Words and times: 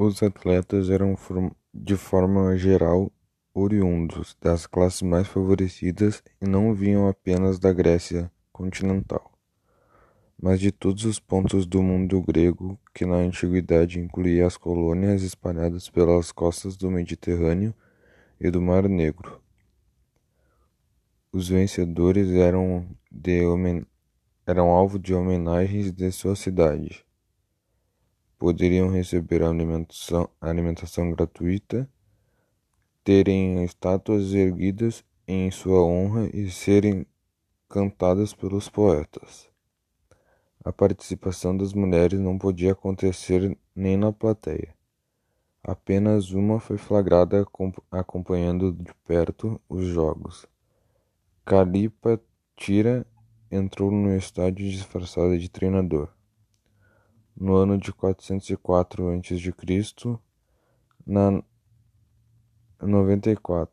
Os 0.00 0.22
atletas 0.22 0.90
eram 0.90 1.16
de 1.74 1.96
forma 1.96 2.56
geral 2.56 3.10
oriundos 3.52 4.36
das 4.40 4.64
classes 4.64 5.02
mais 5.02 5.26
favorecidas 5.26 6.22
e 6.40 6.46
não 6.46 6.72
vinham 6.72 7.08
apenas 7.08 7.58
da 7.58 7.72
Grécia 7.72 8.30
continental, 8.52 9.32
mas 10.40 10.60
de 10.60 10.70
todos 10.70 11.04
os 11.04 11.18
pontos 11.18 11.66
do 11.66 11.82
mundo 11.82 12.22
grego, 12.22 12.78
que 12.94 13.04
na 13.04 13.16
antiguidade 13.16 13.98
incluía 13.98 14.46
as 14.46 14.56
colônias 14.56 15.24
espalhadas 15.24 15.90
pelas 15.90 16.30
costas 16.30 16.76
do 16.76 16.88
Mediterrâneo 16.88 17.74
e 18.40 18.52
do 18.52 18.62
Mar 18.62 18.88
Negro. 18.88 19.42
Os 21.32 21.48
vencedores 21.48 22.30
eram, 22.30 22.86
de, 23.10 23.40
eram 24.46 24.68
alvo 24.68 24.96
de 24.96 25.12
homenagens 25.12 25.90
de 25.90 26.12
sua 26.12 26.36
cidade. 26.36 27.07
Poderiam 28.38 28.88
receber 28.88 29.42
alimentação, 29.42 30.30
alimentação 30.40 31.10
gratuita, 31.10 31.90
terem 33.02 33.64
estátuas 33.64 34.32
erguidas 34.32 35.04
em 35.26 35.50
sua 35.50 35.82
honra 35.82 36.30
e 36.32 36.48
serem 36.50 37.04
cantadas 37.68 38.32
pelos 38.32 38.68
poetas. 38.68 39.48
A 40.64 40.72
participação 40.72 41.56
das 41.56 41.72
mulheres 41.72 42.20
não 42.20 42.38
podia 42.38 42.72
acontecer 42.72 43.58
nem 43.74 43.96
na 43.96 44.12
plateia. 44.12 44.74
Apenas 45.62 46.30
uma 46.30 46.60
foi 46.60 46.78
flagrada 46.78 47.44
acompanhando 47.90 48.72
de 48.72 48.94
perto 49.06 49.60
os 49.68 49.84
jogos. 49.84 50.46
Calipa 51.44 52.20
Tira 52.56 53.06
entrou 53.50 53.90
no 53.90 54.14
estádio 54.16 54.70
disfarçada 54.70 55.38
de 55.38 55.48
treinador. 55.48 56.17
No 57.40 57.54
ano 57.54 57.78
de 57.78 57.92
404 57.92 59.10
a.C., 59.10 60.18
na 61.06 61.40
94 62.82 63.72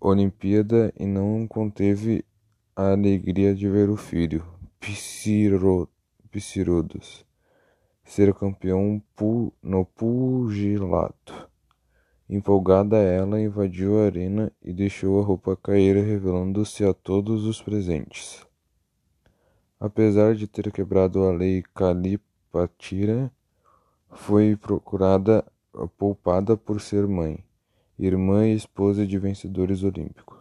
Olimpíada 0.00 0.92
e 0.96 1.04
não 1.04 1.44
conteve 1.48 2.24
a 2.76 2.92
alegria 2.92 3.52
de 3.52 3.68
ver 3.68 3.90
o 3.90 3.96
filho, 3.96 4.46
Psirodos, 6.30 7.26
ser 8.04 8.32
campeão 8.32 9.02
no 9.60 9.84
pugilato. 9.84 11.50
Empolgada, 12.30 12.98
ela 12.98 13.40
invadiu 13.40 13.98
a 13.98 14.04
arena 14.04 14.52
e 14.62 14.72
deixou 14.72 15.20
a 15.20 15.24
roupa 15.24 15.56
cair, 15.56 15.96
revelando-se 15.96 16.84
a 16.84 16.94
todos 16.94 17.44
os 17.44 17.60
presentes. 17.60 18.45
Apesar 19.78 20.34
de 20.34 20.46
ter 20.46 20.72
quebrado 20.72 21.24
a 21.24 21.32
lei 21.32 21.62
Calipatira, 21.74 23.30
foi 24.10 24.56
procurada 24.56 25.44
poupada 25.98 26.56
por 26.56 26.80
ser 26.80 27.06
mãe, 27.06 27.44
irmã 27.98 28.46
e 28.46 28.54
esposa 28.54 29.06
de 29.06 29.18
vencedores 29.18 29.82
olímpicos. 29.82 30.35